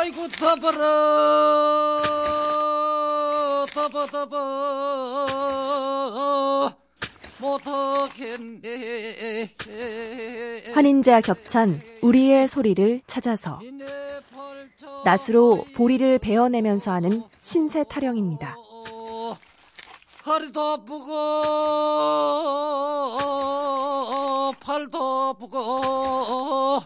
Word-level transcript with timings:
아이고 0.00 0.28
더버려 0.28 0.80
더버 3.74 4.06
더버 4.06 4.36
못하겠네. 7.38 8.64
환인제와 10.72 11.20
겹찬 11.20 11.82
우리의 12.00 12.48
소리를 12.48 13.02
찾아서 13.06 13.60
낫으로 15.04 15.66
보리를 15.76 16.18
베어내면서 16.18 16.92
하는 16.92 17.22
신세 17.42 17.84
타령입니다. 17.84 18.56
허리도 20.26 20.60
아프고 20.62 21.04
팔도 24.60 25.34
아프고 25.36 26.80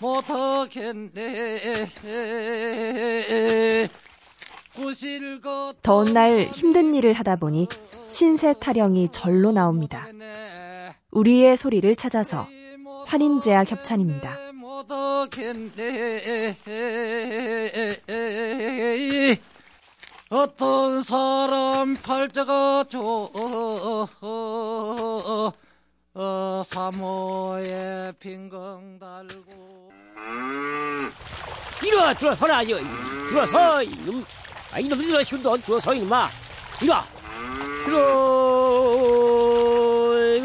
못하겠네 0.00 1.58
더운 5.82 6.12
날 6.12 6.48
힘든 6.52 6.94
일을 6.94 7.12
하다 7.14 7.36
보니 7.36 7.66
신세 8.10 8.54
타령이 8.54 9.10
절로 9.10 9.50
나옵니다. 9.50 10.06
우리의 11.10 11.56
소리를 11.56 11.94
찾아서 11.96 12.46
환인제와 13.06 13.64
협찬입니다. 13.64 14.36
어떤 20.30 21.02
사람 21.02 21.94
팔자가 21.94 22.84
좋 22.84 23.30
어, 26.20 26.62
사모에 26.66 28.12
빈강 28.18 28.98
달고 28.98 29.77
이리 31.82 31.96
와 31.96 32.12
들어서라 32.14 32.62
이거 32.62 32.78
들어서 33.28 33.82
이놈. 33.82 34.24
아 34.72 34.78
이놈 34.78 35.00
들어 35.00 35.22
힘도 35.22 35.56
들어서 35.56 35.94
이놈아. 35.94 36.30
이리 36.80 36.90
와. 36.90 37.04
들어 37.84 37.98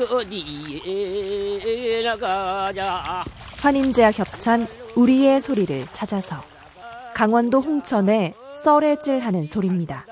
어디 0.09 2.01
나가자. 2.03 3.23
환인제와 3.57 4.11
겹찬 4.11 4.67
우리의 4.95 5.39
소리를 5.41 5.87
찾아서 5.93 6.43
강원도 7.13 7.61
홍천에 7.61 8.33
썰애질하는 8.55 9.47
소리입니다. 9.47 10.05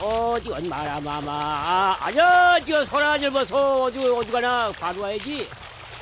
어디 0.00 0.48
건 0.48 0.68
마라 0.68 0.98
마마. 1.00 1.96
아니야 2.00 2.58
저 2.66 2.84
소라질 2.84 3.30
벗어 3.30 3.82
어디 3.84 3.98
어디 4.08 4.32
가나? 4.32 4.72
바로 4.78 5.02
와야지. 5.02 5.46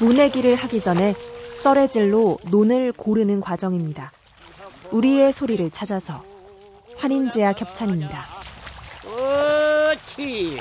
모내기를 0.01 0.55
하기 0.55 0.81
전에 0.81 1.15
썰애질로 1.63 2.39
논을 2.45 2.93
고르는 2.93 3.41
과정입니다. 3.41 4.13
우리의 4.93 5.33
소리를 5.33 5.69
찾아서 5.71 6.23
환인제와 6.97 7.53
겹찬입니다. 7.55 8.27
어치 9.05 10.61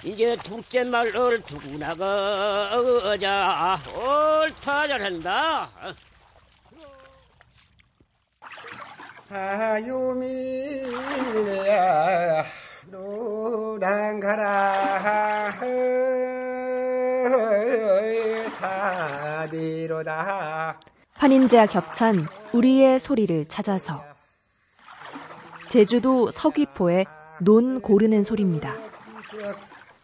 이제 0.03 0.37
둘째 0.43 0.85
말을 0.85 1.43
두고 1.43 1.69
나가자 1.79 3.79
옳다 3.95 4.89
잘한다. 4.89 5.71
아유미야 9.29 10.37
노랑 12.87 14.21
가라. 14.21 15.57
사디로다. 19.47 20.81
환인제와 21.15 21.67
겹찬 21.67 22.27
우리의 22.53 23.01
소리를 23.01 23.47
찾아서 23.49 24.05
제주도 25.69 26.31
서귀포의 26.31 27.07
논 27.41 27.81
고르는 27.81 28.23
소리입니다. 28.23 28.77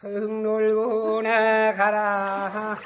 흥 0.03 0.43
놀고 0.43 1.23
나가라 1.23 2.77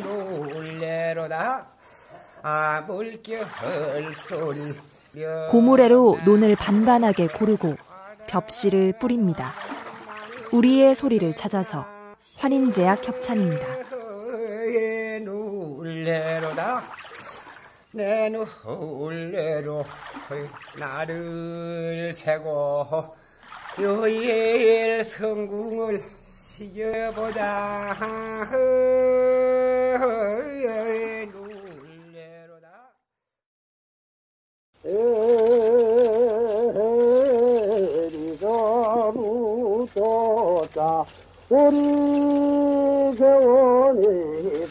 놀래로다 0.00 1.66
아 2.40 2.84
물결 2.86 3.44
소리 4.28 4.74
고무래로 5.50 6.20
논을 6.24 6.54
반반하게 6.54 7.26
고르고 7.26 7.74
벽실을 8.28 8.92
뿌립니다. 9.00 9.52
우리의 10.52 10.94
소리를 10.94 11.34
찾아서 11.34 11.84
환인제약 12.36 13.08
협찬입니다. 13.08 13.66
놀래로다 15.24 16.84
내 17.90 18.30
놀래로 18.30 19.84
나를 20.78 22.14
세고 22.16 23.25
요일 23.78 25.04
성궁을 25.04 26.02
시켜보자 26.26 27.94
놀래로다. 31.30 32.68
에리가 38.16 39.12
무도자 39.12 41.04
우리 41.50 41.76
세원이 43.18 44.70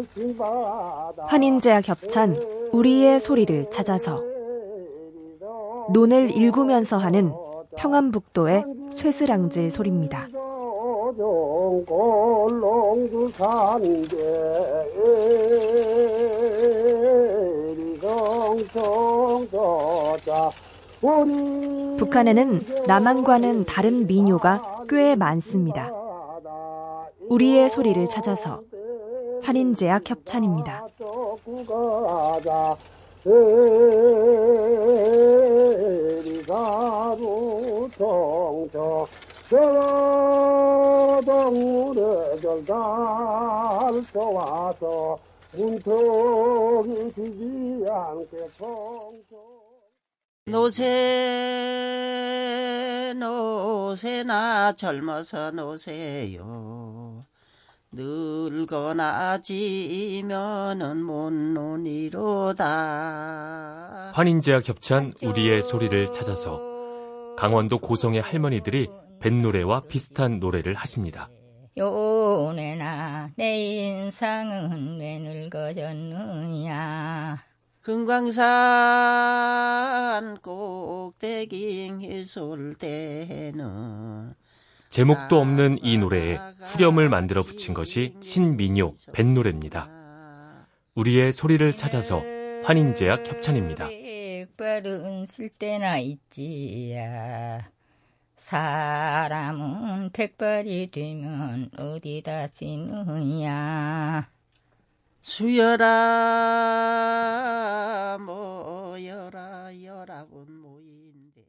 반일시바다. 0.00 0.46
환인제와 1.26 1.82
겹찬 1.82 2.34
우리의 2.72 3.20
소리를 3.20 3.68
찾아서 3.70 4.22
논을 5.92 6.30
일구면서 6.30 6.96
하는 6.96 7.30
평안북도의 7.76 8.64
쇠스랑질 8.92 9.70
소리입니다. 9.70 10.28
북한에는 21.98 22.60
남한과는 22.86 23.64
다른 23.64 24.06
민요가 24.06 24.84
꽤 24.88 25.14
많습니다. 25.14 25.90
우리의 27.28 27.70
소리를 27.70 28.06
찾아서 28.06 28.62
환인제약 29.42 30.08
협찬입니다. 30.08 30.84
가루 36.46 37.88
통통 37.96 39.06
절달 42.84 44.04
좋아서 44.12 45.18
문턱이 45.52 47.14
지지 47.14 47.86
않게 47.88 48.48
통통 48.58 49.24
노세 50.46 50.84
노세나 53.16 54.74
젊어서 54.74 55.50
노세요 55.52 57.22
늙거나 57.92 59.38
지면은 59.38 61.00
못 61.00 61.30
노니로다. 61.32 62.64
환인제와 64.14 64.60
겹찬 64.62 65.14
우리의 65.22 65.62
소리를 65.62 66.10
찾아서 66.10 66.58
강원도 67.36 67.78
고성의 67.78 68.20
할머니들이 68.20 68.88
뱃노래와 69.20 69.82
비슷한 69.88 70.40
노래를 70.40 70.74
하십니다. 70.74 71.30
요네나 71.76 73.32
내 73.34 73.56
인상은 73.56 75.00
왜 75.00 75.18
늙어졌느냐 75.18 76.74
금강산 77.80 78.46
꼭대기 80.40 81.90
해솔 82.02 82.74
때는 82.74 84.34
제목도 84.88 85.40
없는 85.40 85.80
이 85.82 85.98
노래에 85.98 86.38
후렴을 86.60 87.08
만들어 87.08 87.42
붙인 87.42 87.74
것이 87.74 88.14
신민요 88.20 88.92
뱃노래입니다. 89.12 89.90
우리의 90.94 91.32
소리를 91.32 91.74
찾아서 91.74 92.22
환인제약 92.62 93.26
협찬입니다. 93.26 93.88
백발은 93.88 95.26
쓸 95.26 95.48
때나 95.48 95.98
있지야. 95.98 97.73
사람은 98.36 100.10
백발이 100.12 100.90
되면 100.90 101.70
어디다 101.78 102.48
쓰느냐? 102.48 104.28
수여라 105.22 105.88
모여라 108.20 109.70
여라군 109.82 110.60
모인데 110.60 111.40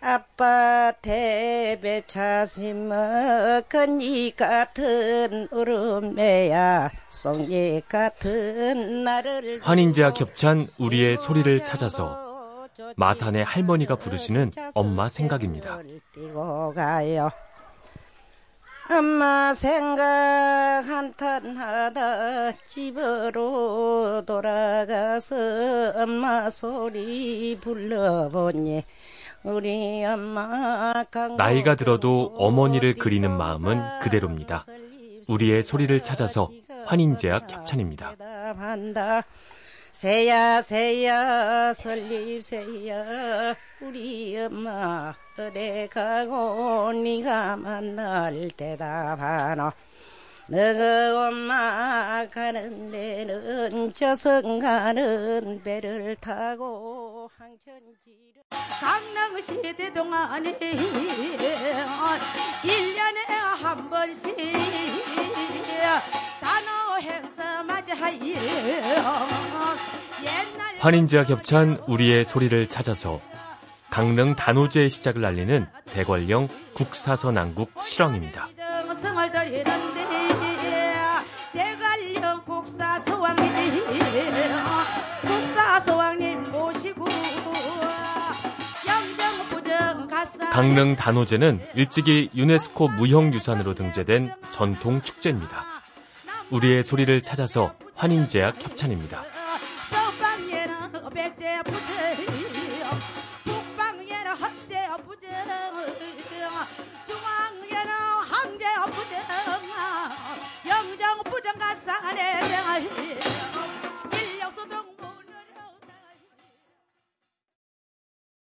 아빠 0.00 0.92
대배 1.00 2.02
자심은 2.06 3.62
큰이 3.68 4.32
같은 4.32 5.46
울음매야. 5.52 6.90
송이 7.08 7.82
같은 7.88 9.04
나를 9.04 9.60
환인자 9.62 10.12
겹찬 10.12 10.66
우리의 10.78 11.16
소리를 11.16 11.62
찾아서 11.64 12.27
마산의 12.96 13.44
할머니가 13.44 13.96
부르시는 13.96 14.52
엄마 14.74 15.08
생각입니다. 15.08 15.80
엄마 18.90 19.52
생각 19.52 20.82
한탄 20.86 21.56
하다 21.56 22.52
집으로 22.66 24.22
돌아가서 24.26 25.92
엄마 25.94 26.48
소리 26.48 27.54
불러보니 27.60 28.82
우리 29.42 30.04
엄마 30.06 31.04
나이가 31.36 31.74
들어도 31.74 32.32
어머니를 32.38 32.94
그리는 32.94 33.30
마음은 33.30 33.98
그대로입니다. 34.00 34.64
우리의 35.28 35.62
소리를 35.62 36.00
찾아서 36.00 36.48
환인제약 36.86 37.50
협찬입니다. 37.52 38.14
새야 39.92 40.60
새야 40.60 41.72
설립 41.72 42.42
새야. 42.42 43.54
우리 43.80 44.38
엄마 44.38 45.14
어디 45.38 45.88
가고 45.90 46.92
네가 46.92 47.56
만날 47.56 48.48
대답하노. 48.56 49.72
너가 50.50 51.28
엄마 51.28 52.26
가는 52.32 52.90
데는 52.90 53.92
저승 53.92 54.58
가는 54.58 55.60
배를 55.62 56.16
타고 56.16 57.28
항천지로 57.36 58.44
강릉시 58.50 59.60
대 59.76 59.92
동안에 59.92 60.58
1년에 62.62 63.26
한 63.60 63.90
번씩 63.90 64.34
단어 66.40 66.96
행사 66.98 67.27
맞이하여 67.27 67.27
옛날 67.27 67.27
환인제와 70.80 71.24
겹찬 71.24 71.82
우리의 71.86 72.24
소리를 72.24 72.68
찾아서 72.68 73.20
강릉 73.90 74.36
단오제의 74.36 74.90
시작을 74.90 75.24
알리는 75.24 75.66
대관령 75.86 76.48
국사선왕국 76.74 77.72
실황입니다. 77.82 78.48
성을 79.00 79.32
드리는데 79.32 80.06
대관령 81.52 82.42
영정부정 88.86 90.08
가사. 90.08 90.50
강릉 90.50 90.96
단오제는 90.96 91.60
일찍이 91.74 92.30
유네스코 92.34 92.88
무형유산으로 92.88 93.74
등재된 93.74 94.32
전통 94.50 95.00
축제입니다. 95.02 95.77
우리의 96.50 96.82
소리를 96.82 97.20
찾아서 97.22 97.74
환인제약 97.94 98.62
협찬입니다. 98.62 99.22